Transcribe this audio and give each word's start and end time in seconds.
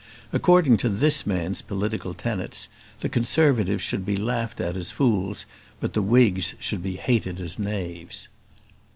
According 0.33 0.77
to 0.77 0.89
this 0.89 1.27
man's 1.27 1.61
political 1.61 2.15
tenets, 2.15 2.69
the 3.01 3.07
Conservatives 3.07 3.83
should 3.83 4.03
be 4.03 4.17
laughed 4.17 4.59
at 4.59 4.75
as 4.75 4.89
fools, 4.89 5.45
but 5.79 5.93
the 5.93 6.01
Whigs 6.01 6.55
should 6.57 6.81
be 6.81 6.95
hated 6.95 7.39
as 7.39 7.59
knaves. 7.59 8.27